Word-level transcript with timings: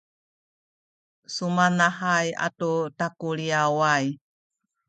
sumanahay 1.33 2.27
atu 2.47 2.71
takuliyaway 2.97 4.05